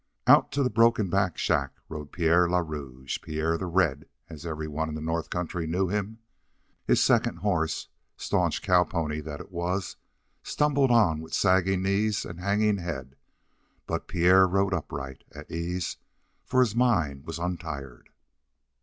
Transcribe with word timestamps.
Out 0.25 0.51
to 0.53 0.63
the 0.63 0.71
broken 0.71 1.11
backed 1.11 1.37
shack 1.37 1.75
rode 1.87 2.11
Pierre 2.11 2.49
le 2.49 2.63
Rouge, 2.63 3.21
Pierre 3.21 3.55
the 3.55 3.67
Red, 3.67 4.07
as 4.31 4.47
everyone 4.47 4.89
in 4.89 4.95
the 4.95 4.99
north 4.99 5.29
country 5.29 5.67
knew 5.67 5.89
him. 5.89 6.17
His 6.87 7.03
second 7.03 7.35
horse, 7.35 7.87
staunch 8.17 8.63
cow 8.63 8.83
pony 8.83 9.21
that 9.21 9.39
it 9.39 9.51
was, 9.51 9.97
stumbled 10.41 10.89
on 10.89 11.19
with 11.21 11.35
sagging 11.35 11.83
knees 11.83 12.25
and 12.25 12.39
hanging 12.39 12.77
head, 12.79 13.15
but 13.85 14.07
Pierre 14.07 14.47
rode 14.47 14.73
upright, 14.73 15.23
at 15.33 15.51
ease, 15.51 15.97
for 16.47 16.61
his 16.61 16.75
mind 16.75 17.27
was 17.27 17.37
untired. 17.37 18.09